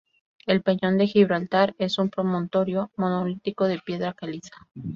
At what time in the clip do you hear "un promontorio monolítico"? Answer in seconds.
1.99-3.67